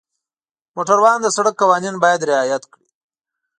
موټروان 0.75 1.17
د 1.21 1.27
سړک 1.35 1.53
قوانین 1.61 1.95
باید 2.03 2.25
رعایت 2.31 2.63
کړي. 2.71 2.87